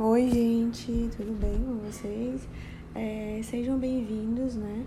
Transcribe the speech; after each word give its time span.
Oi, 0.00 0.30
gente, 0.30 1.10
tudo 1.16 1.36
bem 1.40 1.58
com 1.58 1.74
vocês? 1.84 2.48
É, 2.94 3.40
sejam 3.42 3.76
bem-vindos, 3.76 4.54
né, 4.54 4.86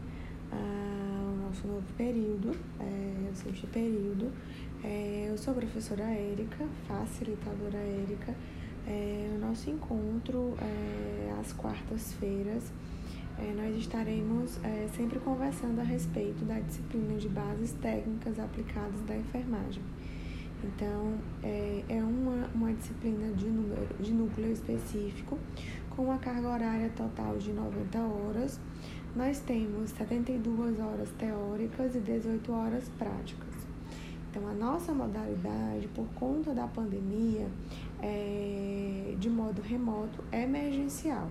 ao 0.50 1.36
nosso 1.36 1.68
novo 1.68 1.86
período, 1.98 2.56
é, 2.80 3.30
o 3.30 3.36
sexto 3.36 3.68
período. 3.68 4.32
É, 4.82 5.28
eu 5.30 5.38
sou 5.38 5.52
a 5.52 5.58
professora 5.58 6.04
Érica, 6.04 6.66
facilitadora 6.88 7.78
Érica. 7.78 8.34
É, 8.88 9.30
o 9.36 9.46
nosso 9.46 9.70
encontro 9.70 10.54
é, 10.62 11.34
às 11.42 11.52
quartas-feiras, 11.52 12.72
é, 13.38 13.52
nós 13.54 13.76
estaremos 13.76 14.64
é, 14.64 14.88
sempre 14.96 15.20
conversando 15.20 15.82
a 15.82 15.84
respeito 15.84 16.46
da 16.46 16.58
disciplina 16.62 17.18
de 17.18 17.28
bases 17.28 17.74
técnicas 17.82 18.40
aplicadas 18.40 19.02
da 19.02 19.18
enfermagem. 19.18 19.84
Então, 20.64 21.14
é, 21.42 21.84
é 21.90 22.04
uma, 22.04 22.48
uma 22.54 22.74
disciplina 22.74 23.34
de, 23.34 23.46
número, 23.46 23.88
de 24.00 24.14
núcleo 24.14 24.52
específico, 24.52 25.38
com 25.90 26.04
uma 26.04 26.18
carga 26.18 26.48
horária 26.48 26.90
total 26.96 27.38
de 27.38 27.52
90 27.52 28.00
horas. 28.00 28.60
Nós 29.16 29.40
temos 29.40 29.90
72 29.92 30.80
horas 30.80 31.10
teóricas 31.18 31.96
e 31.96 32.00
18 32.00 32.52
horas 32.52 32.90
práticas. 32.98 33.50
Então, 34.30 34.48
a 34.48 34.54
nossa 34.54 34.94
modalidade, 34.94 35.90
por 35.94 36.08
conta 36.16 36.54
da 36.54 36.66
pandemia, 36.66 37.48
é, 38.02 39.14
de 39.20 39.30
modo 39.30 39.62
remoto, 39.62 40.24
é 40.32 40.44
emergencial. 40.44 41.28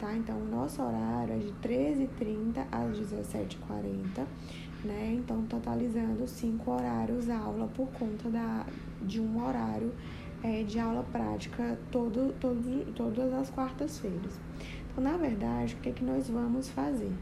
Tá? 0.00 0.12
Então, 0.14 0.36
o 0.36 0.46
nosso 0.46 0.82
horário 0.82 1.34
é 1.34 1.38
de 1.38 1.52
13h30 1.62 2.66
às 2.72 2.98
17h40 2.98 4.26
né? 4.84 5.16
Então, 5.18 5.42
totalizando 5.46 6.26
cinco 6.26 6.72
horários 6.72 7.28
aula 7.30 7.68
por 7.68 7.88
conta 7.88 8.28
da, 8.28 8.66
de 9.02 9.20
um 9.20 9.44
horário 9.44 9.92
é, 10.42 10.62
de 10.62 10.78
aula 10.78 11.04
prática 11.12 11.78
todo, 11.90 12.34
todo, 12.40 12.92
todas 12.94 13.32
as 13.32 13.50
quartas-feiras. 13.50 14.38
Então, 14.90 15.02
na 15.02 15.16
verdade, 15.16 15.74
o 15.74 15.78
que, 15.78 15.88
é 15.88 15.92
que 15.92 16.04
nós 16.04 16.28
vamos 16.28 16.68
fazer? 16.68 17.12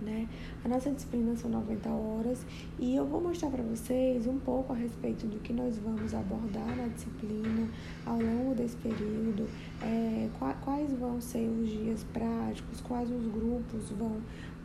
Né? 0.00 0.28
A 0.64 0.68
nossa 0.68 0.90
disciplina 0.90 1.36
são 1.36 1.48
90 1.48 1.88
horas 1.88 2.44
e 2.78 2.96
eu 2.96 3.06
vou 3.06 3.20
mostrar 3.20 3.50
para 3.50 3.62
vocês 3.62 4.26
um 4.26 4.36
pouco 4.38 4.72
a 4.72 4.76
respeito 4.76 5.26
do 5.26 5.38
que 5.38 5.52
nós 5.52 5.78
vamos 5.78 6.12
abordar 6.12 6.76
na 6.76 6.88
disciplina 6.88 7.68
ao 8.04 8.20
longo 8.20 8.52
desse 8.52 8.76
período, 8.78 9.48
é, 9.80 10.28
quais 10.64 10.92
vão 10.94 11.20
ser 11.20 11.48
os 11.48 11.68
dias 11.68 12.04
práticos, 12.12 12.80
quais 12.80 13.08
os 13.10 13.26
grupos 13.28 13.90
vão, 13.90 14.16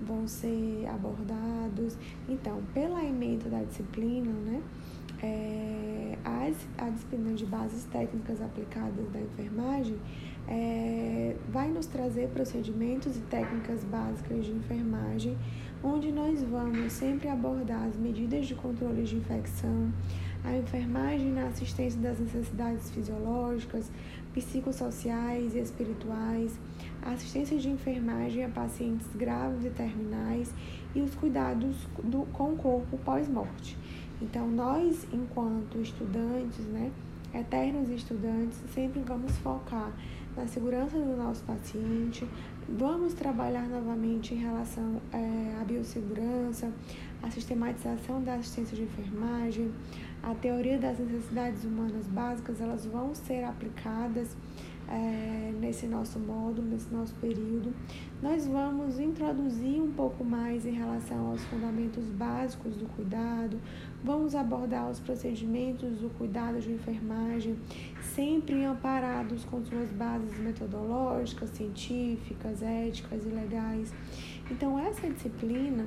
vão 0.02 0.28
ser 0.28 0.88
abordados. 0.88 1.98
Então, 2.28 2.62
pela 2.74 3.04
emenda 3.04 3.50
da 3.50 3.64
disciplina, 3.64 4.32
né? 4.32 4.62
É, 5.22 6.16
a, 6.24 6.86
a 6.86 6.90
disciplina 6.90 7.34
de 7.34 7.46
bases 7.46 7.86
técnicas 7.86 8.40
aplicadas 8.40 9.10
da 9.12 9.20
enfermagem 9.20 9.98
é, 10.48 11.36
vai 11.50 11.70
nos 11.70 11.88
trazer 11.88 12.30
procedimentos 12.30 13.18
e 13.18 13.22
técnicas 13.22 13.84
básicas 13.84 14.46
de 14.46 14.52
enfermagem, 14.52 15.36
onde 15.84 16.12
nós 16.12 16.42
vamos 16.44 16.94
sempre 16.94 17.28
abordar 17.28 17.84
as 17.84 17.98
medidas 17.98 18.48
de 18.48 18.56
controle 18.56 19.04
de 19.04 19.16
infecção, 19.16 19.92
a 20.44 20.56
enfermagem 20.56 21.32
na 21.32 21.48
assistência 21.48 22.00
das 22.00 22.20
necessidades 22.20 22.90
fisiológicas, 22.92 23.92
psicossociais 24.34 25.56
e 25.56 25.60
espirituais, 25.60 26.58
assistência 27.12 27.58
de 27.58 27.70
enfermagem 27.70 28.44
a 28.44 28.50
pacientes 28.50 29.08
graves 29.16 29.66
e 29.66 29.70
terminais 29.70 30.54
e 30.96 31.02
os 31.02 31.14
cuidados 31.16 31.76
do, 32.04 32.26
com 32.34 32.54
o 32.54 32.58
corpo 32.58 32.98
pós-morte. 33.00 33.78
Então, 34.22 34.48
nós, 34.48 35.08
enquanto 35.14 35.80
estudantes, 35.80 36.66
né, 36.66 36.92
eternos 37.34 37.90
estudantes, 37.90 38.58
sempre 38.74 39.02
vamos 39.02 39.32
focar 39.38 39.92
na 40.36 40.48
segurança 40.48 40.98
do 40.98 41.18
nosso 41.18 41.44
paciente. 41.44 42.28
Vamos 42.70 43.14
trabalhar 43.14 43.68
novamente 43.68 44.34
em 44.34 44.38
relação 44.38 45.02
é, 45.12 45.56
à 45.62 45.64
biossegurança, 45.64 46.72
à 47.24 47.30
sistematização 47.30 48.22
da 48.24 48.36
assistência 48.36 48.76
de 48.76 48.84
enfermagem, 48.84 49.72
a 50.22 50.34
teoria 50.36 50.78
das 50.78 51.00
necessidades 51.00 51.64
humanas 51.64 52.06
básicas, 52.08 52.60
elas 52.60 52.86
vão 52.86 53.14
ser 53.16 53.44
aplicadas 53.44 54.36
é, 54.90 55.54
nesse 55.60 55.86
nosso 55.88 56.20
módulo, 56.20 56.68
nesse 56.68 56.94
nosso 56.94 57.14
período. 57.16 57.74
Nós 58.22 58.48
vamos 58.48 59.00
introduzir 59.00 59.82
um 59.82 59.92
pouco 59.92 60.24
mais 60.24 60.66
em 60.66 60.72
relação 60.72 61.28
aos 61.28 61.44
fundamentos 61.46 62.04
básicos 62.06 62.76
do 62.76 62.86
cuidado, 62.96 63.60
vamos 64.04 64.34
abordar 64.34 64.90
os 64.90 65.00
procedimentos 65.00 66.00
do 66.00 66.10
cuidado 66.18 66.60
de 66.60 66.72
enfermagem, 66.72 67.58
sempre 68.02 68.64
amparados 68.64 69.44
com 69.46 69.64
suas 69.64 69.90
bases 69.92 70.40
metodológicas, 70.40 71.50
científicas, 71.52 72.62
éticas 72.62 73.26
e 73.26 73.30
legais. 73.30 73.94
Então, 74.50 74.80
essa 74.80 75.10
disciplina 75.10 75.86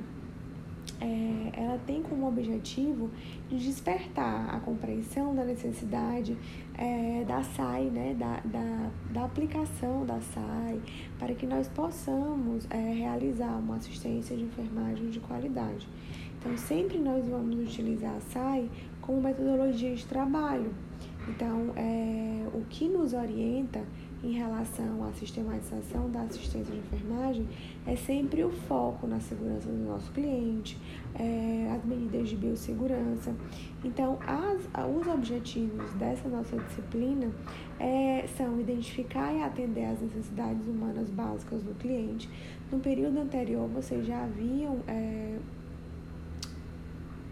é, 1.01 1.59
ela 1.59 1.79
tem 1.85 2.03
como 2.03 2.27
objetivo 2.27 3.09
de 3.49 3.57
despertar 3.57 4.53
a 4.53 4.59
compreensão 4.59 5.33
da 5.33 5.43
necessidade 5.43 6.37
é, 6.77 7.25
da 7.27 7.41
SAI, 7.41 7.85
né, 7.85 8.15
da, 8.17 8.39
da, 8.45 8.91
da 9.11 9.25
aplicação 9.25 10.05
da 10.05 10.21
SAI, 10.21 10.79
para 11.17 11.33
que 11.33 11.47
nós 11.47 11.67
possamos 11.67 12.67
é, 12.69 12.93
realizar 12.93 13.57
uma 13.57 13.77
assistência 13.77 14.37
de 14.37 14.43
enfermagem 14.43 15.09
de 15.09 15.19
qualidade. 15.19 15.87
Então, 16.39 16.55
sempre 16.57 16.97
nós 16.97 17.27
vamos 17.27 17.59
utilizar 17.59 18.15
a 18.15 18.21
SAI 18.21 18.69
como 19.01 19.21
metodologia 19.21 19.95
de 19.95 20.05
trabalho. 20.05 20.73
Então, 21.27 21.71
é, 21.75 22.47
o 22.53 22.61
que 22.69 22.87
nos 22.87 23.13
orienta 23.13 23.83
em 24.23 24.33
relação 24.33 25.03
à 25.03 25.11
sistematização 25.13 26.09
da 26.11 26.21
assistência 26.21 26.73
de 26.73 26.79
enfermagem 26.79 27.47
é 27.87 27.95
sempre 27.95 28.43
o 28.43 28.51
foco 28.51 29.07
na 29.07 29.19
segurança 29.19 29.67
do 29.67 29.83
nosso 29.83 30.11
cliente, 30.11 30.77
é, 31.15 31.71
as 31.75 31.83
medidas 31.83 32.29
de 32.29 32.35
biossegurança. 32.35 33.33
Então, 33.83 34.19
as, 34.25 34.61
os 34.95 35.07
objetivos 35.07 35.91
dessa 35.93 36.29
nossa 36.29 36.55
disciplina 36.57 37.31
é, 37.79 38.25
são 38.37 38.59
identificar 38.59 39.33
e 39.33 39.41
atender 39.41 39.85
às 39.85 39.99
necessidades 39.99 40.67
humanas 40.67 41.09
básicas 41.09 41.63
do 41.63 41.73
cliente. 41.75 42.29
No 42.71 42.79
período 42.79 43.19
anterior, 43.19 43.67
vocês 43.69 44.05
já 44.05 44.23
haviam 44.23 44.79
é, 44.87 45.39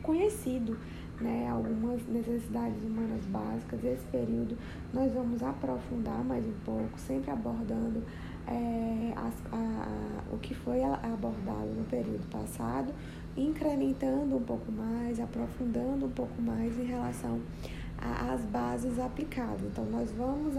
conhecido 0.02 0.76
né, 1.22 1.50
algumas 1.50 2.02
necessidades 2.08 2.84
humanas 2.84 3.26
básicas. 3.26 3.84
Esse 3.84 4.06
período 4.06 4.58
nós 4.94 5.12
vamos 5.14 5.42
aprofundar 5.44 6.24
mais 6.24 6.46
um 6.46 6.54
pouco, 6.66 6.98
sempre 7.00 7.32
abordando 7.32 8.04
é, 8.48 9.14
as, 9.16 9.34
a, 9.52 10.34
o 10.34 10.38
que 10.38 10.54
foi 10.54 10.84
abordado 10.84 11.68
no 11.76 11.84
período 11.86 12.28
passado, 12.30 12.94
incrementando 13.38 14.36
um 14.36 14.44
pouco 14.44 14.72
mais, 14.72 15.20
aprofundando 15.20 16.06
um 16.06 16.12
pouco 16.12 16.42
mais 16.42 16.78
em 16.80 16.86
relação 16.86 17.40
às 18.02 18.42
bases 18.42 19.00
aplicadas. 19.00 19.62
Então, 19.64 19.86
nós 19.86 20.12
vamos 20.12 20.56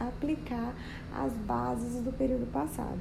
aplicar 0.00 0.74
as 1.14 1.32
bases 1.46 2.02
do 2.02 2.12
período 2.12 2.50
passado. 2.50 2.98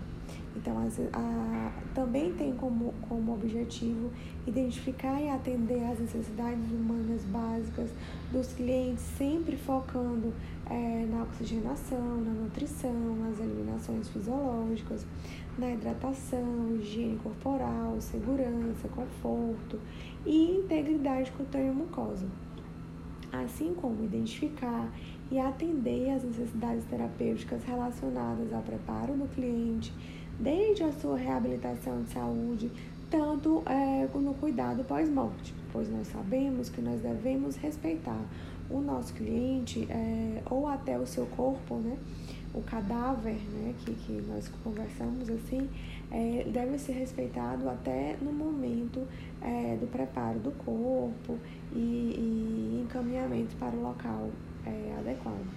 Então, 0.56 0.78
a, 0.78 1.18
a, 1.18 1.72
também 1.96 2.32
tem 2.34 2.54
como, 2.54 2.94
como 3.10 3.34
objetivo 3.34 4.12
identificar 4.46 5.20
e 5.20 5.30
atender 5.30 5.84
às 5.84 6.00
necessidades 6.00 6.72
humanas 6.72 7.24
básicas 7.24 7.90
dos 8.32 8.54
clientes, 8.54 9.04
sempre 9.18 9.58
focando 9.58 10.32
é, 10.70 11.06
na 11.10 11.24
oxigenação, 11.24 12.18
na 12.22 12.32
nutrição, 12.32 12.94
nas 13.18 13.40
eliminações 13.40 14.08
fisiológicas, 14.10 15.06
na 15.58 15.72
hidratação, 15.72 16.78
higiene 16.80 17.18
corporal, 17.18 18.00
segurança, 18.00 18.88
conforto 18.90 19.80
e 20.26 20.58
integridade 20.58 21.32
cutânea 21.32 21.74
mucosa. 21.74 22.28
Assim 23.34 23.74
como 23.74 24.04
identificar 24.04 24.90
e 25.32 25.40
atender 25.40 26.12
às 26.12 26.24
necessidades 26.24 26.86
terapêuticas 26.86 27.64
relacionadas 27.64 28.54
ao 28.54 28.62
preparo 28.62 29.14
do 29.14 29.28
cliente, 29.34 29.92
desde 30.40 30.84
a 30.84 30.92
sua 30.92 31.18
reabilitação 31.18 32.04
de 32.04 32.10
saúde, 32.12 32.72
tanto 33.10 33.64
é, 33.66 34.08
no 34.14 34.34
cuidado 34.36 34.84
pós-morte, 34.84 35.54
pois 35.72 35.90
nós 35.90 36.08
sabemos 36.08 36.70
que 36.70 36.82
nós 36.82 37.02
devemos 37.02 37.56
respeitar 37.56 38.22
o 38.70 38.80
nosso 38.80 39.14
cliente 39.14 39.88
é, 39.90 40.42
ou 40.50 40.68
até 40.68 40.98
o 40.98 41.06
seu 41.06 41.26
corpo, 41.28 41.76
né? 41.76 41.98
O 42.54 42.62
cadáver, 42.62 43.36
né? 43.52 43.74
Que, 43.80 43.94
que 43.94 44.14
nós 44.28 44.50
conversamos 44.64 45.30
assim, 45.30 45.68
é, 46.14 46.46
deve 46.48 46.78
ser 46.78 46.94
respeitado 46.94 47.68
até 47.68 48.16
no 48.22 48.32
momento 48.32 49.02
é, 49.42 49.76
do 49.76 49.88
preparo 49.88 50.40
do 50.40 50.52
corpo 50.52 51.40
e, 51.74 51.80
e 51.80 52.82
encaminhamento 52.84 53.56
para 53.56 53.76
o 53.76 53.82
local 53.82 54.30
é, 54.66 54.96
adequado. 55.00 55.48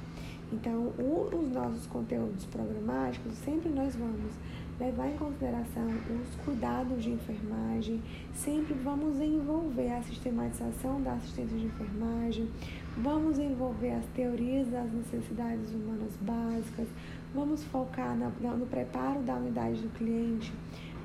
Então, 0.52 0.92
o, 0.98 1.28
os 1.30 1.52
nossos 1.52 1.86
conteúdos 1.86 2.44
programáticos, 2.46 3.34
sempre 3.38 3.68
nós 3.68 3.94
vamos 3.96 4.32
levar 4.78 5.08
em 5.08 5.16
consideração 5.16 5.88
os 5.88 6.44
cuidados 6.44 7.02
de 7.02 7.10
enfermagem, 7.10 8.00
sempre 8.34 8.74
vamos 8.74 9.20
envolver 9.20 9.90
a 9.92 10.02
sistematização 10.02 11.02
da 11.02 11.14
assistência 11.14 11.56
de 11.56 11.66
enfermagem, 11.66 12.48
vamos 12.98 13.38
envolver 13.38 13.92
as 13.92 14.04
teorias 14.14 14.68
das 14.68 14.90
necessidades 14.92 15.70
humanas 15.70 16.12
básicas, 16.20 16.86
vamos 17.36 17.62
focar 17.64 18.16
na, 18.16 18.30
no 18.54 18.66
preparo 18.66 19.20
da 19.20 19.34
unidade 19.34 19.82
do 19.82 19.90
cliente, 19.90 20.50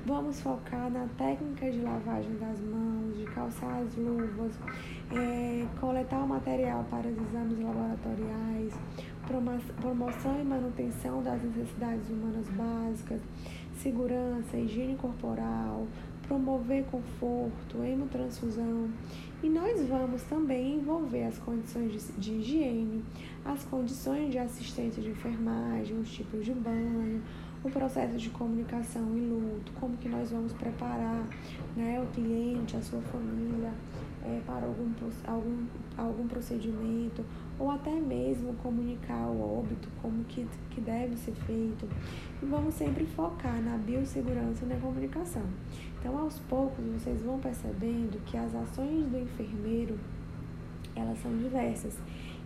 vamos 0.06 0.40
focar 0.40 0.90
na 0.90 1.06
técnica 1.18 1.70
de 1.70 1.78
lavagem 1.82 2.34
das 2.38 2.58
mãos, 2.58 3.18
de 3.18 3.24
calçar 3.26 3.82
as 3.82 3.94
luvas, 3.96 4.52
é, 5.14 5.66
coletar 5.78 6.24
o 6.24 6.26
material 6.26 6.86
para 6.90 7.06
os 7.06 7.18
exames 7.18 7.58
laboratoriais, 7.60 8.72
promoção 9.78 10.40
e 10.40 10.44
manutenção 10.44 11.22
das 11.22 11.42
necessidades 11.42 12.08
humanas 12.08 12.48
básicas, 12.48 13.20
segurança, 13.76 14.56
higiene 14.56 14.96
corporal, 14.96 15.86
promover 16.26 16.84
conforto, 16.84 17.82
hemotransfusão. 17.82 18.88
E 19.42 19.48
nós 19.48 19.86
vamos 19.88 20.22
também 20.22 20.76
envolver 20.76 21.24
as 21.24 21.38
condições 21.38 22.12
de, 22.16 22.32
higiene, 22.32 23.02
as 23.44 23.64
condições 23.64 24.30
de 24.30 24.38
assistência 24.38 25.02
de 25.02 25.10
enfermagem, 25.10 25.98
os 25.98 26.12
tipos 26.12 26.44
de 26.44 26.52
banho, 26.52 27.20
o 27.64 27.70
processo 27.70 28.16
de 28.16 28.30
comunicação 28.30 29.16
e 29.16 29.20
luto, 29.20 29.72
como 29.80 29.96
que 29.96 30.08
nós 30.08 30.30
vamos 30.30 30.52
preparar 30.52 31.26
né, 31.76 32.00
o 32.00 32.06
cliente, 32.14 32.76
a 32.76 32.82
sua 32.82 33.00
família 33.00 33.72
é, 34.24 34.40
para 34.46 34.66
algum, 34.66 34.90
algum, 35.26 35.66
algum 35.96 36.28
procedimento, 36.28 37.24
ou 37.58 37.70
até 37.70 37.92
mesmo 37.92 38.54
comunicar 38.54 39.26
o 39.28 39.58
óbito, 39.58 39.88
como 40.00 40.24
que, 40.24 40.46
que 40.70 40.80
deve 40.80 41.16
ser 41.16 41.32
feito. 41.46 41.88
E 42.42 42.46
vamos 42.46 42.74
sempre 42.74 43.04
focar 43.06 43.60
na 43.62 43.76
biossegurança 43.76 44.64
e 44.64 44.68
na 44.68 44.76
comunicação. 44.76 45.44
Então, 45.98 46.18
aos 46.18 46.38
poucos, 46.40 46.84
vocês 46.84 47.22
vão 47.22 47.38
percebendo 47.38 48.20
que 48.24 48.36
as 48.36 48.54
ações 48.54 49.06
do 49.06 49.18
enfermeiro, 49.18 49.98
elas 50.96 51.18
são 51.18 51.36
diversas. 51.36 51.96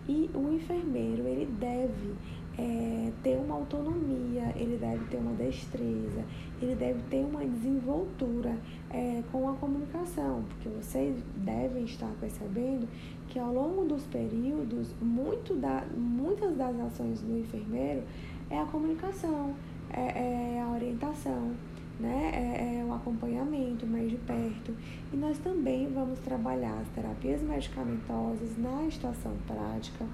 E 0.07 0.29
o 0.33 0.53
enfermeiro, 0.53 1.27
ele 1.27 1.45
deve 1.59 2.15
é, 2.57 3.11
ter 3.21 3.37
uma 3.37 3.55
autonomia, 3.55 4.51
ele 4.55 4.77
deve 4.77 5.05
ter 5.05 5.17
uma 5.17 5.33
destreza, 5.33 6.23
ele 6.61 6.75
deve 6.75 6.99
ter 7.09 7.23
uma 7.23 7.45
desenvoltura 7.45 8.57
é, 8.89 9.21
com 9.31 9.49
a 9.49 9.53
comunicação, 9.53 10.43
porque 10.49 10.69
vocês 10.69 11.15
devem 11.35 11.83
estar 11.83 12.11
percebendo 12.19 12.87
que 13.27 13.37
ao 13.37 13.53
longo 13.53 13.85
dos 13.85 14.03
períodos, 14.07 14.95
muito 15.01 15.53
da, 15.55 15.85
muitas 15.95 16.55
das 16.55 16.79
ações 16.79 17.21
do 17.21 17.37
enfermeiro 17.37 18.01
é 18.49 18.59
a 18.59 18.65
comunicação, 18.65 19.53
é, 19.91 20.55
é 20.55 20.61
a 20.61 20.71
orientação, 20.71 21.51
né? 21.99 22.31
É, 22.33 22.79
é, 22.79 22.85
o 22.85 22.93
acompanhamento 22.93 23.85
mais 23.85 24.09
de 24.09 24.17
perto. 24.17 24.75
E 25.11 25.17
nós 25.17 25.37
também 25.39 25.87
vamos 25.91 26.19
trabalhar 26.19 26.77
as 26.79 26.87
terapias 26.89 27.41
medicamentosas 27.41 28.57
na 28.57 28.85
estação 28.85 29.33
prática. 29.47 30.05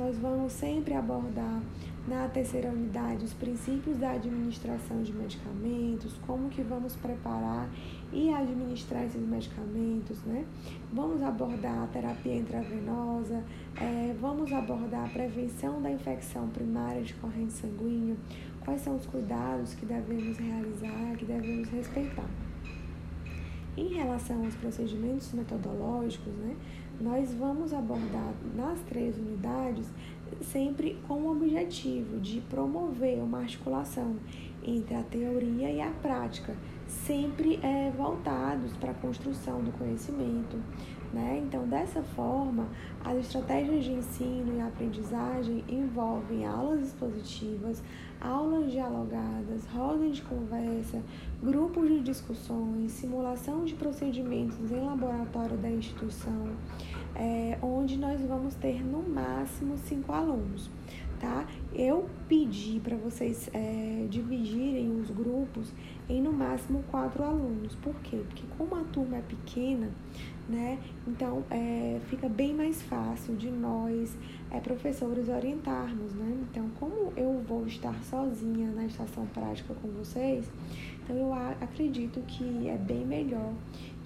Nós 0.00 0.16
vamos 0.16 0.54
sempre 0.54 0.94
abordar 0.94 1.60
na 2.08 2.26
terceira 2.26 2.70
unidade 2.70 3.22
os 3.22 3.34
princípios 3.34 3.98
da 3.98 4.12
administração 4.12 5.02
de 5.02 5.12
medicamentos, 5.12 6.14
como 6.26 6.48
que 6.48 6.62
vamos 6.62 6.96
preparar 6.96 7.68
e 8.10 8.32
administrar 8.32 9.04
esses 9.04 9.20
medicamentos, 9.20 10.22
né? 10.24 10.46
Vamos 10.90 11.22
abordar 11.22 11.82
a 11.82 11.86
terapia 11.88 12.34
intravenosa, 12.34 13.44
é, 13.78 14.16
vamos 14.18 14.50
abordar 14.50 15.04
a 15.04 15.08
prevenção 15.10 15.82
da 15.82 15.90
infecção 15.90 16.48
primária 16.48 17.02
de 17.02 17.12
corrente 17.12 17.52
sanguínea, 17.52 18.16
quais 18.64 18.80
são 18.80 18.96
os 18.96 19.04
cuidados 19.04 19.74
que 19.74 19.84
devemos 19.84 20.38
realizar, 20.38 21.14
que 21.18 21.26
devemos 21.26 21.68
respeitar. 21.68 22.30
Em 23.76 23.88
relação 23.88 24.44
aos 24.44 24.54
procedimentos 24.54 25.30
metodológicos, 25.34 26.32
né, 26.34 26.56
nós 27.00 27.32
vamos 27.34 27.72
abordar 27.72 28.34
nas 28.54 28.78
três 28.82 29.16
unidades 29.16 29.86
sempre 30.42 30.98
com 31.08 31.14
o 31.14 31.32
objetivo 31.32 32.20
de 32.20 32.40
promover 32.42 33.18
uma 33.18 33.38
articulação 33.38 34.16
entre 34.62 34.94
a 34.94 35.02
teoria 35.02 35.70
e 35.70 35.80
a 35.80 35.90
prática, 35.90 36.54
sempre 36.86 37.58
é, 37.62 37.90
voltados 37.90 38.76
para 38.76 38.90
a 38.90 38.94
construção 38.94 39.62
do 39.62 39.72
conhecimento. 39.72 40.58
Né? 41.12 41.42
Então, 41.44 41.66
dessa 41.66 42.02
forma, 42.02 42.68
as 43.04 43.18
estratégias 43.18 43.84
de 43.84 43.92
ensino 43.92 44.56
e 44.56 44.60
aprendizagem 44.60 45.64
envolvem 45.68 46.46
aulas 46.46 46.86
expositivas, 46.86 47.82
aulas 48.20 48.70
dialogadas, 48.70 49.66
rodas 49.74 50.16
de 50.16 50.22
conversa, 50.22 51.02
grupos 51.42 51.88
de 51.88 52.00
discussões, 52.00 52.92
simulação 52.92 53.64
de 53.64 53.74
procedimentos 53.74 54.70
em 54.70 54.84
laboratório 54.84 55.56
da 55.56 55.68
instituição, 55.68 56.50
é, 57.16 57.58
onde 57.60 57.96
nós 57.96 58.20
vamos 58.20 58.54
ter 58.54 58.84
no 58.84 59.02
máximo 59.02 59.76
cinco 59.78 60.12
alunos. 60.12 60.70
Tá? 61.20 61.46
Eu 61.74 62.08
pedi 62.26 62.80
para 62.80 62.96
vocês 62.96 63.50
é, 63.52 64.06
dividirem 64.08 64.98
os 64.98 65.10
grupos 65.10 65.70
em 66.08 66.22
no 66.22 66.32
máximo 66.32 66.82
quatro 66.90 67.22
alunos. 67.22 67.74
Por 67.76 67.94
quê? 67.96 68.22
Porque 68.26 68.42
como 68.56 68.74
a 68.74 68.84
turma 68.84 69.18
é 69.18 69.20
pequena, 69.20 69.90
né? 70.48 70.78
Então 71.06 71.44
é, 71.50 72.00
fica 72.08 72.26
bem 72.26 72.54
mais 72.54 72.80
fácil 72.80 73.36
de 73.36 73.50
nós, 73.50 74.16
é, 74.50 74.60
professores, 74.60 75.28
orientarmos, 75.28 76.14
né? 76.14 76.38
Então, 76.50 76.70
como 76.80 77.12
eu 77.14 77.44
vou 77.46 77.66
estar 77.66 77.94
sozinha 78.02 78.70
na 78.70 78.86
estação 78.86 79.26
prática 79.26 79.74
com 79.74 79.88
vocês, 79.88 80.50
então 81.04 81.16
eu 81.16 81.34
acredito 81.34 82.20
que 82.26 82.66
é 82.66 82.78
bem 82.78 83.04
melhor 83.04 83.52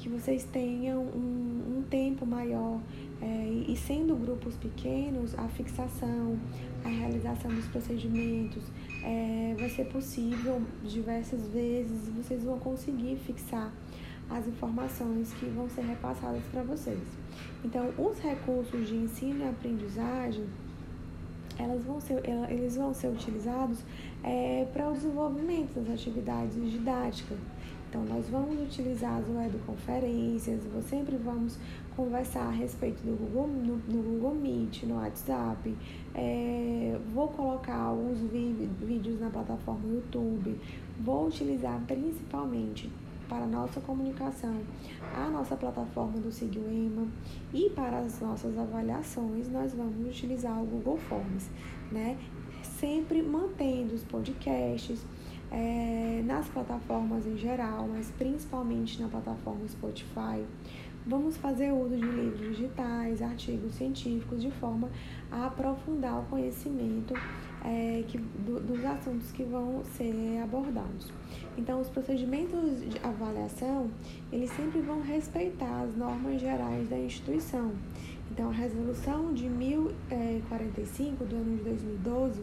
que 0.04 0.10
vocês 0.10 0.44
tenham 0.44 1.00
um, 1.00 1.78
um 1.78 1.82
tempo 1.88 2.26
maior 2.26 2.78
é, 3.22 3.64
e 3.66 3.74
sendo 3.74 4.14
grupos 4.14 4.54
pequenos, 4.54 5.34
a 5.38 5.48
fixação, 5.48 6.38
a 6.84 6.88
realização 6.90 7.50
dos 7.50 7.66
procedimentos 7.68 8.64
é, 9.02 9.54
vai 9.58 9.70
ser 9.70 9.86
possível 9.86 10.60
diversas 10.84 11.48
vezes 11.48 12.10
vocês 12.10 12.44
vão 12.44 12.58
conseguir 12.58 13.16
fixar 13.16 13.72
as 14.28 14.46
informações 14.46 15.32
que 15.40 15.46
vão 15.46 15.70
ser 15.70 15.86
repassadas 15.86 16.42
para 16.52 16.62
vocês. 16.62 17.00
Então, 17.64 17.88
os 17.96 18.18
recursos 18.18 18.86
de 18.86 18.96
ensino 18.96 19.42
e 19.42 19.48
aprendizagem, 19.48 20.44
elas 21.58 21.82
vão 21.82 21.98
ser, 21.98 22.20
eles 22.50 22.76
vão 22.76 22.92
ser 22.92 23.08
utilizados 23.08 23.78
é, 24.22 24.66
para 24.70 24.86
o 24.86 24.92
desenvolvimento 24.92 25.80
das 25.80 25.94
atividades 25.94 26.56
didáticas. 26.70 27.38
Então, 27.94 28.05
nós 28.06 28.29
vamos 28.29 28.61
utilizar 28.61 29.19
as 29.19 29.29
webconferências, 29.29 30.61
sempre 30.91 31.17
vamos 31.17 31.56
conversar 31.94 32.49
a 32.49 32.50
respeito 32.50 33.00
do 33.05 33.17
Google, 33.17 33.46
no, 33.46 33.76
no 33.76 34.02
Google 34.02 34.35
Meet, 34.35 34.82
no 34.82 34.96
WhatsApp. 34.96 35.76
É, 36.12 36.99
vou 37.14 37.29
colocar 37.29 37.76
alguns 37.76 38.19
vídeos 38.19 39.20
na 39.20 39.31
plataforma 39.31 39.87
YouTube. 39.87 40.58
Vou 40.98 41.29
utilizar 41.29 41.81
principalmente 41.86 42.91
para 43.29 43.46
nossa 43.46 43.81
comunicação 43.81 44.56
a 45.15 45.31
nossa 45.31 45.55
plataforma 45.55 46.19
do 46.19 46.32
SigUEMA 46.32 47.06
e 47.53 47.70
para 47.70 48.01
as 48.01 48.20
nossas 48.20 48.58
avaliações 48.58 49.48
nós 49.53 49.72
vamos 49.72 50.05
utilizar 50.05 50.60
o 50.60 50.67
Google 50.67 50.98
Forms, 50.98 51.48
né? 51.93 52.19
Sempre 52.60 53.22
mantendo 53.22 53.94
os 53.94 54.03
podcasts 54.03 55.06
é, 55.55 56.20
nas 56.27 56.49
plataformas 56.49 57.25
em 57.27 57.39
geral, 57.39 57.89
mas 57.89 58.11
principalmente 58.19 59.01
na 59.01 59.08
plataforma 59.08 59.67
Spotify. 59.69 60.44
Vamos 61.06 61.37
fazer 61.37 61.70
uso 61.70 61.96
de 61.96 62.06
livros 62.06 62.41
digitais, 62.41 63.23
artigos 63.23 63.75
científicos, 63.75 64.43
de 64.43 64.51
forma 64.53 64.89
a 65.31 65.46
aprofundar 65.46 66.19
o 66.19 66.25
conhecimento 66.25 67.15
é, 67.63 68.03
que, 68.08 68.19
do, 68.19 68.58
dos 68.58 68.82
assuntos 68.84 69.31
que 69.31 69.44
vão 69.44 69.84
ser 69.84 70.41
abordados. 70.43 71.13
Então, 71.58 71.81
os 71.81 71.89
procedimentos 71.89 72.81
de 72.81 72.99
avaliação, 73.03 73.91
eles 74.32 74.51
sempre 74.53 74.81
vão 74.81 75.03
respeitar 75.03 75.82
as 75.82 75.94
normas 75.94 76.41
gerais 76.41 76.89
da 76.89 76.99
instituição. 76.99 77.73
Então, 78.32 78.49
a 78.49 78.53
resolução 78.53 79.34
de 79.34 79.46
1045 79.46 81.25
do 81.27 81.37
ano 81.37 81.56
de 81.58 81.65
2012 81.65 82.43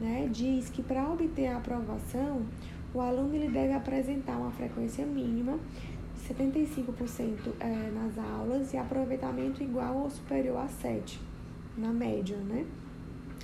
né, 0.00 0.28
diz 0.32 0.70
que 0.70 0.82
para 0.82 1.08
obter 1.10 1.48
a 1.48 1.58
aprovação, 1.58 2.42
o 2.94 3.00
aluno 3.00 3.34
ele 3.34 3.48
deve 3.48 3.72
apresentar 3.72 4.36
uma 4.36 4.50
frequência 4.50 5.04
mínima 5.04 5.58
de 6.16 6.34
75% 6.34 7.52
é, 7.60 7.90
nas 7.90 8.18
aulas 8.18 8.72
e 8.72 8.76
aproveitamento 8.76 9.62
igual 9.62 9.98
ou 9.98 10.10
superior 10.10 10.58
a 10.58 10.68
7 10.68 11.20
na 11.76 11.92
média, 11.92 12.36
né? 12.36 12.66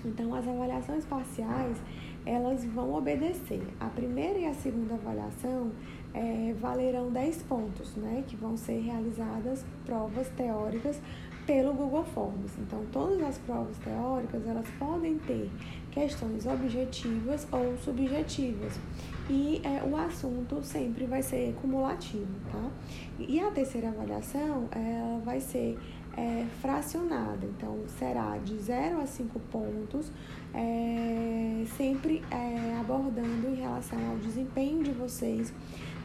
Então, 0.04 0.34
as 0.34 0.46
avaliações 0.46 1.04
parciais, 1.04 1.76
elas 2.24 2.64
vão 2.66 2.94
obedecer. 2.94 3.62
A 3.80 3.86
primeira 3.86 4.38
e 4.38 4.46
a 4.46 4.54
segunda 4.54 4.94
avaliação 4.94 5.70
é, 6.16 6.54
valerão 6.58 7.10
10 7.10 7.42
pontos, 7.42 7.94
né? 7.94 8.24
Que 8.26 8.34
vão 8.34 8.56
ser 8.56 8.80
realizadas 8.80 9.64
provas 9.84 10.28
teóricas 10.30 10.98
pelo 11.46 11.74
Google 11.74 12.04
Forms. 12.04 12.52
Então, 12.58 12.84
todas 12.90 13.22
as 13.22 13.38
provas 13.38 13.76
teóricas, 13.78 14.44
elas 14.46 14.66
podem 14.78 15.18
ter 15.18 15.50
questões 15.90 16.46
objetivas 16.46 17.46
ou 17.52 17.76
subjetivas. 17.78 18.80
E 19.28 19.60
é, 19.62 19.84
o 19.84 19.96
assunto 19.96 20.62
sempre 20.62 21.04
vai 21.04 21.22
ser 21.22 21.54
cumulativo, 21.60 22.32
tá? 22.50 22.70
E 23.18 23.38
a 23.38 23.50
terceira 23.50 23.88
avaliação, 23.88 24.68
ela 24.72 25.20
vai 25.24 25.40
ser 25.40 25.78
é, 26.16 26.46
fracionada. 26.60 27.46
Então, 27.46 27.78
será 27.98 28.38
de 28.38 28.56
0 28.56 29.00
a 29.00 29.06
5 29.06 29.38
pontos, 29.52 30.10
é, 30.54 31.64
sempre 31.76 32.22
é, 32.30 32.78
abordando 32.80 33.48
em 33.48 33.56
relação 33.56 33.98
ao 34.10 34.16
desempenho 34.16 34.82
de 34.82 34.92
vocês 34.92 35.52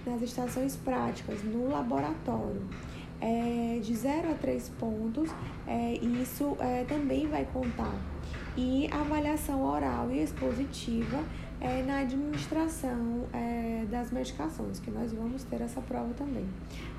nas 0.06 0.22
estações 0.22 0.76
práticas, 0.76 1.44
no 1.44 1.70
laboratório. 1.70 2.62
É, 3.20 3.80
de 3.84 3.96
0 3.96 4.32
a 4.32 4.34
3 4.34 4.70
pontos, 4.80 5.30
é, 5.68 5.94
isso 5.94 6.58
é, 6.60 6.84
também 6.86 7.28
vai 7.28 7.46
contar. 7.46 7.94
E 8.58 8.90
avaliação 8.92 9.64
oral 9.64 10.12
e 10.12 10.24
expositiva 10.24 11.24
é, 11.62 11.84
na 11.84 12.00
administração 12.00 13.26
é, 13.32 13.86
das 13.90 14.12
medicações, 14.12 14.80
que 14.80 14.90
nós 14.90 15.14
vamos 15.14 15.44
ter 15.44 15.62
essa 15.62 15.80
prova 15.82 16.12
também. 16.16 16.48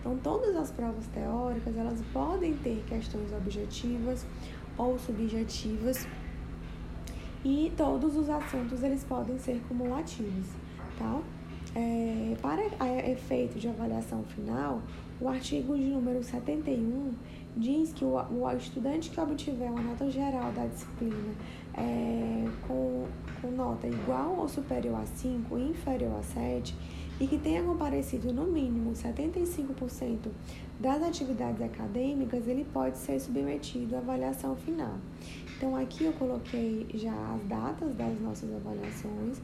Então, 0.00 0.16
todas 0.22 0.54
as 0.54 0.70
provas 0.70 1.06
teóricas, 1.08 1.76
elas 1.76 2.00
podem 2.12 2.54
ter 2.54 2.84
questões 2.88 3.32
objetivas 3.32 4.24
ou 4.78 4.96
subjetivas 5.00 6.06
e 7.44 7.72
todos 7.76 8.16
os 8.16 8.30
assuntos, 8.30 8.84
eles 8.84 9.02
podem 9.02 9.36
ser 9.36 9.60
cumulativos, 9.68 10.46
tá? 10.96 11.20
É, 11.74 12.36
para 12.42 12.62
efeito 13.10 13.58
de 13.58 13.68
avaliação 13.68 14.22
final, 14.24 14.82
o 15.20 15.28
artigo 15.28 15.76
de 15.76 15.84
número 15.84 16.22
71 16.22 17.12
diz 17.56 17.92
que 17.92 18.04
o, 18.04 18.14
o 18.14 18.50
estudante 18.52 19.10
que 19.10 19.20
obtiver 19.20 19.70
uma 19.70 19.80
nota 19.80 20.10
geral 20.10 20.52
da 20.52 20.66
disciplina 20.66 21.34
é, 21.74 22.44
com, 22.66 23.06
com 23.40 23.50
nota 23.50 23.86
igual 23.86 24.36
ou 24.38 24.48
superior 24.48 25.00
a 25.00 25.06
5 25.06 25.58
e 25.58 25.70
inferior 25.70 26.18
a 26.18 26.22
7 26.22 26.74
e 27.20 27.26
que 27.26 27.38
tenha 27.38 27.62
comparecido 27.62 28.32
no 28.32 28.46
mínimo 28.46 28.92
75% 28.92 30.28
das 30.80 31.02
atividades 31.02 31.62
acadêmicas, 31.62 32.48
ele 32.48 32.66
pode 32.72 32.98
ser 32.98 33.20
submetido 33.20 33.94
à 33.94 33.98
avaliação 33.98 34.56
final. 34.56 34.96
Então 35.56 35.76
aqui 35.76 36.04
eu 36.04 36.12
coloquei 36.14 36.86
já 36.94 37.14
as 37.34 37.42
datas 37.44 37.94
das 37.94 38.20
nossas 38.20 38.52
avaliações. 38.52 39.40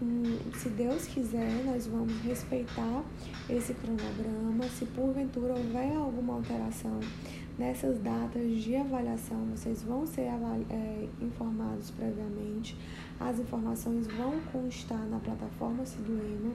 Hum, 0.00 0.38
se 0.54 0.68
Deus 0.70 1.06
quiser, 1.06 1.64
nós 1.64 1.86
vamos 1.86 2.12
respeitar 2.22 3.04
esse 3.48 3.74
cronograma. 3.74 4.64
Se 4.68 4.84
porventura 4.86 5.54
houver 5.54 5.96
alguma 5.96 6.34
alteração, 6.34 7.00
Nessas 7.58 7.98
datas 7.98 8.62
de 8.62 8.74
avaliação, 8.74 9.44
vocês 9.54 9.82
vão 9.82 10.06
ser 10.06 10.22
é, 10.22 11.08
informados 11.20 11.90
previamente. 11.90 12.74
As 13.20 13.38
informações 13.38 14.06
vão 14.06 14.40
constar 14.50 15.06
na 15.06 15.18
plataforma 15.18 15.84
Siduema. 15.84 16.50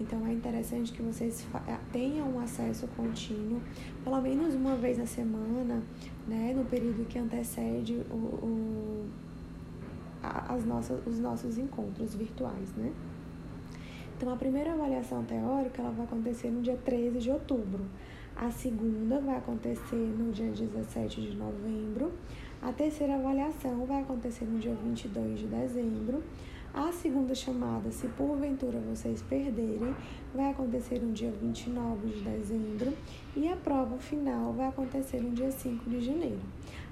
Então, 0.00 0.24
é 0.24 0.32
interessante 0.32 0.92
que 0.92 1.02
vocês 1.02 1.44
é, 1.66 1.76
tenham 1.92 2.30
um 2.30 2.38
acesso 2.38 2.86
contínuo, 2.96 3.60
pelo 4.04 4.20
menos 4.22 4.54
uma 4.54 4.76
vez 4.76 4.98
na 4.98 5.06
semana, 5.06 5.82
né, 6.28 6.54
no 6.56 6.64
período 6.64 7.04
que 7.08 7.18
antecede 7.18 7.94
o, 8.08 8.14
o 8.14 9.06
as 10.48 10.64
nossas, 10.64 11.06
os 11.06 11.18
nossos 11.18 11.58
encontros 11.58 12.14
virtuais, 12.14 12.72
né? 12.76 12.92
Então, 14.16 14.32
a 14.32 14.36
primeira 14.36 14.72
avaliação 14.72 15.22
teórica 15.24 15.82
ela 15.82 15.90
vai 15.90 16.06
acontecer 16.06 16.50
no 16.50 16.62
dia 16.62 16.78
13 16.84 17.18
de 17.18 17.30
outubro. 17.30 17.84
A 18.34 18.50
segunda 18.50 19.20
vai 19.20 19.36
acontecer 19.36 19.96
no 19.96 20.32
dia 20.32 20.50
17 20.50 21.20
de 21.20 21.36
novembro. 21.36 22.12
A 22.62 22.72
terceira 22.72 23.14
avaliação 23.14 23.84
vai 23.86 24.02
acontecer 24.02 24.44
no 24.46 24.58
dia 24.58 24.74
22 24.74 25.40
de 25.40 25.46
dezembro. 25.46 26.22
A 26.74 26.92
segunda 26.92 27.34
chamada, 27.34 27.90
se 27.90 28.06
porventura 28.08 28.78
vocês 28.80 29.22
perderem, 29.22 29.94
vai 30.34 30.50
acontecer 30.50 30.98
no 31.00 31.12
dia 31.12 31.30
29 31.30 32.08
de 32.08 32.20
dezembro 32.22 32.92
e 33.34 33.48
a 33.48 33.56
prova 33.56 33.96
final 33.96 34.52
vai 34.52 34.68
acontecer 34.68 35.22
no 35.22 35.30
dia 35.30 35.50
5 35.50 35.88
de 35.88 36.00
janeiro. 36.00 36.40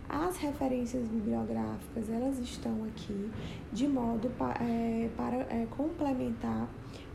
As 0.08 0.36
referências 0.36 1.08
bibliográficas, 1.08 2.10
elas 2.10 2.38
estão 2.38 2.84
aqui 2.84 3.30
de 3.72 3.88
modo 3.88 4.28
pa, 4.38 4.54
é, 4.60 5.08
para 5.16 5.36
é, 5.36 5.66
complementar 5.70 6.68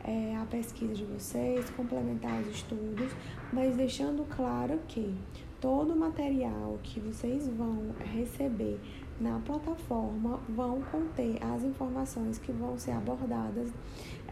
é, 0.04 0.36
a 0.36 0.46
pesquisa 0.46 0.96
de 0.96 1.06
vocês, 1.06 1.70
complementar 1.72 2.42
os 2.42 2.48
estudos, 2.48 3.12
mas 3.54 3.76
deixando 3.76 4.26
claro 4.36 4.80
que 4.88 5.16
todo 5.62 5.94
o 5.94 5.96
material 5.96 6.80
que 6.82 7.00
vocês 7.00 7.48
vão 7.48 7.94
receber 8.00 8.80
na 9.20 9.40
plataforma 9.40 10.40
vão 10.50 10.82
conter 10.84 11.38
as 11.44 11.64
informações 11.64 12.38
que 12.38 12.52
vão 12.52 12.78
ser 12.78 12.92
abordadas 12.92 13.70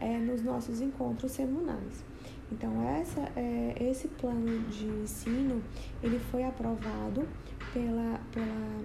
é, 0.00 0.18
nos 0.18 0.42
nossos 0.42 0.80
encontros 0.80 1.32
semanais. 1.32 2.07
Então, 2.50 2.88
essa, 2.88 3.20
é, 3.36 3.74
esse 3.78 4.08
plano 4.08 4.60
de 4.68 4.86
ensino 4.86 5.62
ele 6.02 6.18
foi 6.18 6.44
aprovado 6.44 7.28
pela, 7.72 8.20
pela, 8.32 8.84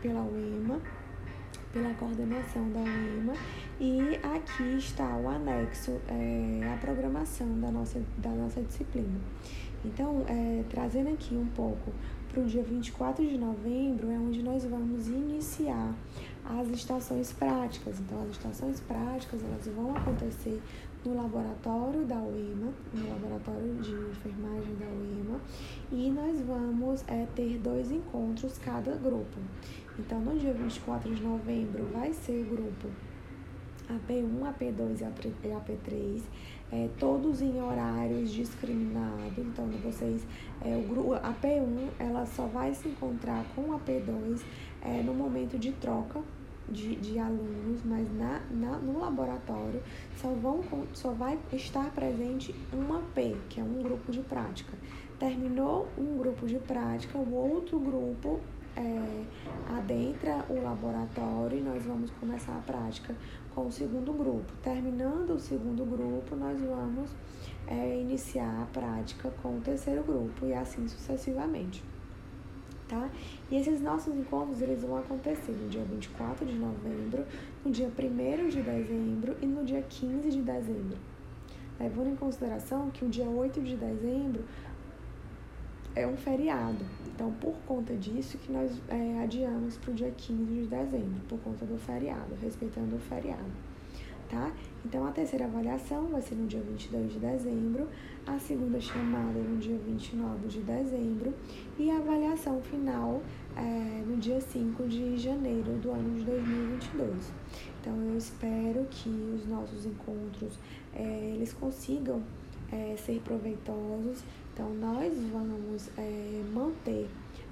pela 0.00 0.22
UEMA, 0.22 0.80
pela 1.72 1.92
coordenação 1.94 2.70
da 2.70 2.80
UEMA, 2.80 3.34
e 3.78 4.16
aqui 4.22 4.78
está 4.78 5.16
o 5.16 5.28
anexo, 5.28 6.00
é, 6.08 6.72
a 6.72 6.76
programação 6.78 7.60
da 7.60 7.70
nossa, 7.70 8.00
da 8.18 8.30
nossa 8.30 8.62
disciplina. 8.62 9.20
Então, 9.84 10.24
é, 10.26 10.64
trazendo 10.70 11.10
aqui 11.10 11.34
um 11.34 11.46
pouco 11.48 11.92
para 12.32 12.42
o 12.42 12.46
dia 12.46 12.62
24 12.62 13.24
de 13.26 13.36
novembro, 13.36 14.10
é 14.10 14.18
onde 14.18 14.42
nós 14.42 14.64
vamos 14.64 15.06
iniciar 15.08 15.94
as 16.44 16.68
estações 16.68 17.32
práticas. 17.32 18.00
Então, 18.00 18.22
as 18.22 18.30
estações 18.30 18.80
práticas 18.80 19.42
elas 19.42 19.66
vão 19.68 19.94
acontecer 19.94 20.60
no 21.04 21.16
laboratório 21.16 22.04
da 22.04 22.16
UEMA, 22.16 22.72
no 22.92 23.08
laboratório 23.08 23.74
de 23.76 23.92
enfermagem 23.92 24.74
da 24.76 24.86
UEMA, 24.86 25.40
e 25.92 26.10
nós 26.10 26.40
vamos 26.40 27.04
é, 27.06 27.26
ter 27.34 27.58
dois 27.58 27.90
encontros 27.90 28.58
cada 28.58 28.94
grupo. 28.96 29.38
Então, 29.98 30.20
no 30.20 30.38
dia 30.38 30.52
24 30.54 31.14
de 31.14 31.22
novembro 31.22 31.84
vai 31.92 32.12
ser 32.12 32.42
o 32.42 32.56
grupo 32.56 32.88
AP1, 33.88 34.54
AP2 34.54 35.00
e 35.00 35.48
AP3, 35.48 36.22
é, 36.72 36.88
todos 36.98 37.42
em 37.42 37.60
horários 37.60 38.32
discriminados. 38.32 39.38
Então, 39.38 39.66
vocês, 39.82 40.26
é, 40.64 40.76
o 40.76 40.88
grupo, 40.88 41.14
a 41.14 41.34
P1 41.34 41.88
ela 41.98 42.24
só 42.24 42.46
vai 42.46 42.74
se 42.74 42.88
encontrar 42.88 43.44
com 43.54 43.72
a 43.72 43.78
P2 43.78 44.40
é, 44.82 45.02
no 45.02 45.14
momento 45.14 45.58
de 45.58 45.72
troca 45.72 46.20
de, 46.68 46.96
de 46.96 47.18
alunos, 47.18 47.82
mas 47.84 48.06
na, 48.16 48.40
na, 48.50 48.78
no 48.78 48.98
laboratório 48.98 49.82
só, 50.16 50.28
vão, 50.28 50.62
só 50.92 51.10
vai 51.10 51.38
estar 51.52 51.90
presente 51.90 52.54
uma 52.72 53.00
P, 53.14 53.36
que 53.48 53.60
é 53.60 53.62
um 53.62 53.82
grupo 53.82 54.10
de 54.10 54.20
prática. 54.20 54.72
Terminou 55.18 55.88
um 55.96 56.18
grupo 56.18 56.46
de 56.46 56.58
prática, 56.58 57.18
o 57.18 57.34
outro 57.34 57.78
grupo 57.78 58.40
é, 58.76 59.24
adentra 59.76 60.44
o 60.48 60.60
laboratório 60.62 61.58
e 61.58 61.62
nós 61.62 61.84
vamos 61.84 62.10
começar 62.12 62.56
a 62.56 62.60
prática 62.60 63.14
com 63.54 63.66
o 63.66 63.72
segundo 63.72 64.12
grupo. 64.12 64.52
Terminando 64.62 65.30
o 65.30 65.38
segundo 65.38 65.84
grupo, 65.84 66.34
nós 66.34 66.60
vamos 66.60 67.10
é, 67.66 68.00
iniciar 68.00 68.62
a 68.62 68.66
prática 68.66 69.30
com 69.42 69.58
o 69.58 69.60
terceiro 69.60 70.02
grupo 70.02 70.46
e 70.46 70.52
assim 70.52 70.88
sucessivamente. 70.88 71.82
Tá? 72.88 73.08
E 73.50 73.56
esses 73.56 73.80
nossos 73.80 74.14
encontros 74.14 74.60
eles 74.60 74.82
vão 74.82 74.98
acontecer 74.98 75.52
no 75.52 75.68
dia 75.68 75.82
24 75.84 76.44
de 76.44 76.54
novembro, 76.54 77.24
no 77.64 77.70
dia 77.70 77.88
1 77.88 78.48
de 78.48 78.60
dezembro 78.60 79.36
e 79.40 79.46
no 79.46 79.64
dia 79.64 79.82
15 79.82 80.30
de 80.30 80.42
dezembro. 80.42 80.98
Levando 81.80 82.10
em 82.10 82.16
consideração 82.16 82.90
que 82.90 83.04
o 83.04 83.08
dia 83.08 83.24
8 83.24 83.60
de 83.62 83.76
dezembro 83.76 84.44
é 85.94 86.06
um 86.06 86.16
feriado. 86.16 86.84
Então, 87.06 87.32
por 87.40 87.54
conta 87.66 87.94
disso 87.94 88.36
que 88.38 88.52
nós 88.52 88.70
é, 88.88 89.22
adiamos 89.22 89.76
para 89.78 89.92
o 89.92 89.94
dia 89.94 90.10
15 90.10 90.44
de 90.44 90.66
dezembro, 90.66 91.20
por 91.28 91.38
conta 91.40 91.64
do 91.64 91.78
feriado, 91.78 92.34
respeitando 92.42 92.96
o 92.96 92.98
feriado, 92.98 93.42
tá? 94.34 94.52
Então, 94.84 95.06
a 95.06 95.12
terceira 95.12 95.44
avaliação 95.44 96.08
vai 96.08 96.20
ser 96.20 96.34
no 96.34 96.46
dia 96.46 96.60
22 96.60 97.12
de 97.12 97.18
dezembro, 97.20 97.88
a 98.26 98.38
segunda 98.38 98.80
chamada 98.80 99.38
no 99.38 99.58
dia 99.58 99.78
29 99.78 100.48
de 100.48 100.60
dezembro 100.60 101.32
e 101.78 101.90
a 101.90 101.98
avaliação 101.98 102.60
final 102.60 103.22
é, 103.56 104.02
no 104.06 104.16
dia 104.16 104.40
5 104.40 104.88
de 104.88 105.16
janeiro 105.16 105.78
do 105.78 105.92
ano 105.92 106.18
de 106.18 106.24
2022. 106.24 107.32
Então, 107.80 107.96
eu 108.10 108.18
espero 108.18 108.84
que 108.90 109.08
os 109.08 109.46
nossos 109.46 109.86
encontros, 109.86 110.58
é, 110.92 111.32
eles 111.34 111.52
consigam 111.52 112.20
é, 112.72 112.96
ser 112.96 113.20
proveitosos, 113.20 114.24
então, 114.52 114.72
nós 114.74 115.12
vamos 115.32 115.90
é, 115.96 116.42
manter 116.52 117.08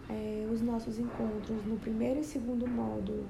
é, 0.09 0.47
os 0.53 0.61
nossos 0.61 0.99
encontros 0.99 1.65
no 1.65 1.77
primeiro 1.79 2.21
e 2.21 2.25
segundo 2.25 2.67
módulo 2.67 3.25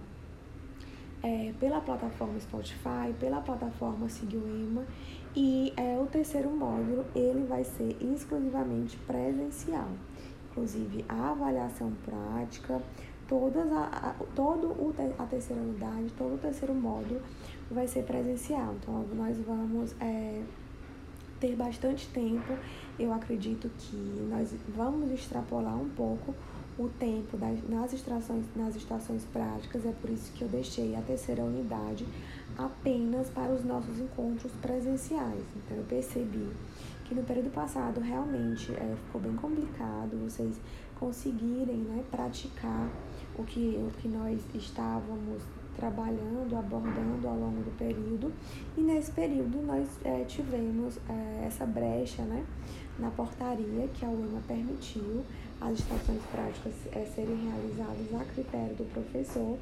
é, 1.23 1.53
pela 1.61 1.81
plataforma 1.81 2.39
Spotify, 2.41 3.15
pela 3.19 3.41
plataforma 3.41 4.09
Seguima 4.09 4.85
e 5.35 5.73
é, 5.77 5.99
o 5.99 6.07
terceiro 6.07 6.51
módulo 6.51 7.05
ele 7.15 7.45
vai 7.45 7.65
ser 7.65 7.97
exclusivamente 8.01 8.97
presencial. 8.99 9.89
Inclusive 10.51 11.05
a 11.09 11.31
avaliação 11.31 11.93
prática, 12.05 12.83
todas 13.27 13.73
a, 13.73 13.85
a, 13.85 14.15
todo 14.35 14.69
o, 14.69 14.95
a 15.19 15.25
terceira 15.25 15.63
unidade, 15.63 16.13
todo 16.19 16.35
o 16.35 16.39
terceiro 16.39 16.75
módulo 16.75 17.21
vai 17.71 17.87
ser 17.87 18.05
presencial. 18.05 18.75
Então 18.75 19.05
nós 19.15 19.39
vamos 19.39 19.95
é, 20.01 20.43
ter 21.41 21.57
bastante 21.57 22.07
tempo, 22.09 22.53
eu 22.99 23.13
acredito 23.13 23.71
que 23.79 23.97
nós 24.29 24.55
vamos 24.69 25.11
extrapolar 25.11 25.77
um 25.77 25.89
pouco 25.89 26.35
o 26.79 26.89
tempo 26.89 27.37
das, 27.37 27.59
nas, 27.69 27.93
estações, 27.93 28.45
nas 28.57 28.75
estações 28.75 29.25
práticas, 29.33 29.85
é 29.85 29.93
por 30.01 30.11
isso 30.11 30.33
que 30.33 30.43
eu 30.43 30.49
deixei 30.49 30.97
a 30.97 31.03
terceira 31.03 31.43
unidade 31.43 32.07
apenas 32.57 33.29
para 33.31 33.53
os 33.53 33.65
nossos 33.65 33.99
encontros 33.99 34.53
presenciais. 34.61 35.45
Então, 35.57 35.77
eu 35.77 35.85
percebi 35.85 36.49
que 37.05 37.15
no 37.15 37.23
período 37.23 37.51
passado 37.51 38.01
realmente 38.01 38.73
é, 38.73 38.97
ficou 39.05 39.21
bem 39.21 39.35
complicado 39.35 40.17
vocês 40.25 40.59
conseguirem 40.99 41.79
né, 41.79 42.05
praticar 42.11 42.89
o 43.37 43.43
que, 43.45 43.77
o 43.79 43.91
que 44.01 44.09
nós 44.09 44.41
estávamos 44.55 45.43
trabalhando, 45.77 46.57
abordando 46.57 47.27
ao 47.27 47.35
longo 47.35 47.63
do 47.63 47.77
período. 47.77 48.33
E 48.77 48.81
nesse 48.81 49.11
período 49.11 49.61
nós 49.67 49.89
é, 50.05 50.25
tivemos 50.25 50.99
é, 51.09 51.45
essa 51.47 51.67
brecha 51.67 52.23
né, 52.23 52.45
na 52.99 53.11
portaria 53.11 53.89
que 53.93 54.05
a 54.05 54.09
UEMA 54.09 54.41
permitiu 54.47 55.25
as 55.65 55.79
estações 55.79 56.21
práticas 56.31 56.73
é, 56.93 57.05
serem 57.05 57.37
realizadas 57.37 58.15
a 58.21 58.25
critério 58.33 58.75
do 58.75 58.85
professor. 58.93 59.57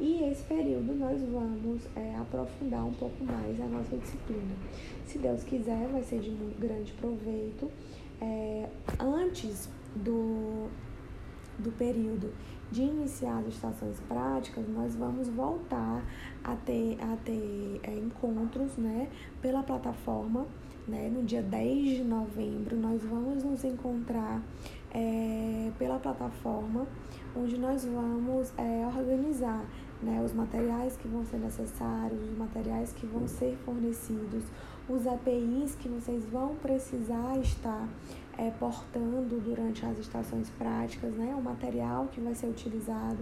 E 0.00 0.24
esse 0.24 0.42
período 0.44 0.94
nós 0.94 1.20
vamos 1.20 1.82
é, 1.94 2.16
aprofundar 2.16 2.84
um 2.86 2.94
pouco 2.94 3.22
mais 3.24 3.60
a 3.60 3.66
nossa 3.66 3.96
disciplina. 3.96 4.54
Se 5.06 5.18
Deus 5.18 5.44
quiser, 5.44 5.88
vai 5.88 6.02
ser 6.02 6.20
de 6.20 6.30
muito 6.30 6.58
grande 6.58 6.92
proveito. 6.92 7.70
É, 8.20 8.68
antes 8.98 9.68
do, 9.94 10.68
do 11.58 11.70
período 11.72 12.32
de 12.70 12.82
iniciar 12.82 13.38
as 13.40 13.48
estações 13.48 14.00
práticas, 14.08 14.66
nós 14.68 14.94
vamos 14.94 15.28
voltar 15.28 16.02
a 16.42 16.56
ter, 16.56 16.96
a 17.00 17.16
ter 17.16 17.80
é, 17.82 17.94
encontros 17.94 18.76
né, 18.76 19.08
pela 19.42 19.62
plataforma. 19.62 20.46
Né, 20.88 21.08
no 21.08 21.22
dia 21.22 21.42
10 21.42 21.98
de 21.98 22.02
novembro, 22.02 22.76
nós 22.76 23.04
vamos 23.04 23.44
nos 23.44 23.62
encontrar 23.62 24.42
é, 24.92 25.70
pela 25.78 25.98
plataforma, 25.98 26.86
onde 27.34 27.58
nós 27.58 27.84
vamos 27.84 28.52
é, 28.58 28.86
organizar 28.86 29.64
né, 30.02 30.20
os 30.24 30.32
materiais 30.32 30.96
que 30.96 31.08
vão 31.08 31.24
ser 31.24 31.38
necessários, 31.38 32.20
os 32.22 32.36
materiais 32.36 32.92
que 32.92 33.06
vão 33.06 33.26
ser 33.26 33.56
fornecidos, 33.64 34.44
os 34.88 35.06
APIs 35.06 35.76
que 35.76 35.88
vocês 35.88 36.24
vão 36.26 36.56
precisar 36.56 37.38
estar 37.38 37.88
é, 38.36 38.50
portando 38.50 39.40
durante 39.40 39.86
as 39.86 39.98
estações 39.98 40.50
práticas, 40.50 41.14
né, 41.14 41.34
o 41.36 41.42
material 41.42 42.08
que 42.12 42.20
vai 42.20 42.34
ser 42.34 42.46
utilizado. 42.46 43.18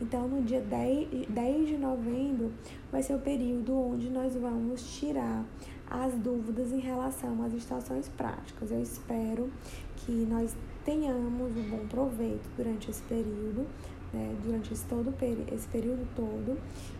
Então, 0.00 0.26
no 0.26 0.42
dia 0.42 0.60
10, 0.60 1.28
10 1.28 1.68
de 1.68 1.76
novembro 1.76 2.52
vai 2.90 3.02
ser 3.02 3.14
o 3.14 3.20
período 3.20 3.78
onde 3.78 4.10
nós 4.10 4.34
vamos 4.34 4.98
tirar 4.98 5.44
as 5.88 6.14
dúvidas 6.14 6.72
em 6.72 6.80
relação 6.80 7.42
às 7.44 7.52
estações 7.52 8.08
práticas. 8.08 8.72
Eu 8.72 8.82
espero 8.82 9.50
que 9.98 10.10
nós 10.10 10.56
tenhamos 10.84 11.56
um 11.56 11.62
bom 11.70 11.86
proveito 11.88 12.48
durante 12.56 12.90
esse 12.90 13.02
período, 13.02 13.66
né, 14.12 14.34
durante 14.44 14.72
esse, 14.72 14.84
todo, 14.84 15.14
esse 15.52 15.66
período 15.68 16.06
todo. 16.14 16.58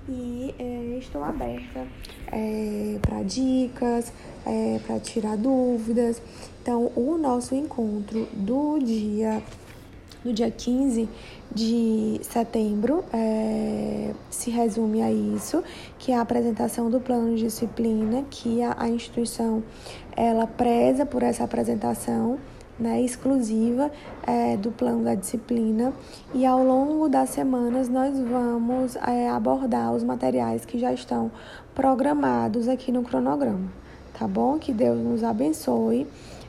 E 0.08 0.54
é, 0.58 0.98
estou 0.98 1.22
aberta 1.22 1.86
é, 2.30 2.98
para 3.00 3.22
dicas, 3.22 4.12
é, 4.46 4.80
para 4.86 4.98
tirar 5.00 5.36
dúvidas. 5.36 6.22
Então, 6.62 6.90
o 6.96 7.18
nosso 7.18 7.54
encontro 7.54 8.26
do 8.32 8.78
dia, 8.78 9.42
do 10.24 10.32
dia 10.32 10.50
15 10.50 11.08
de 11.54 12.20
setembro 12.22 13.04
é, 13.12 14.14
se 14.30 14.50
resume 14.50 15.02
a 15.02 15.12
isso, 15.12 15.62
que 15.98 16.12
é 16.12 16.16
a 16.16 16.22
apresentação 16.22 16.90
do 16.90 16.98
plano 16.98 17.36
de 17.36 17.42
disciplina, 17.42 18.24
que 18.30 18.62
a, 18.62 18.74
a 18.78 18.88
instituição 18.88 19.62
ela 20.16 20.46
preza 20.46 21.04
por 21.04 21.22
essa 21.22 21.44
apresentação 21.44 22.38
né, 22.82 23.00
exclusiva 23.00 23.90
é, 24.26 24.56
do 24.56 24.72
plano 24.72 25.04
da 25.04 25.14
disciplina 25.14 25.92
e 26.34 26.44
ao 26.44 26.64
longo 26.64 27.08
das 27.08 27.30
semanas 27.30 27.88
nós 27.88 28.18
vamos 28.18 28.96
é, 28.96 29.28
abordar 29.28 29.92
os 29.92 30.02
materiais 30.02 30.64
que 30.64 30.78
já 30.78 30.92
estão 30.92 31.30
programados 31.74 32.68
aqui 32.68 32.90
no 32.90 33.02
cronograma, 33.02 33.72
tá 34.18 34.26
bom? 34.26 34.58
Que 34.58 34.72
Deus 34.72 34.98
nos 34.98 35.22
abençoe. 35.22 36.06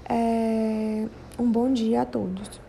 É, 0.09 1.05
um 1.39 1.49
bom 1.49 1.71
dia 1.71 2.01
a 2.01 2.05
todos. 2.05 2.62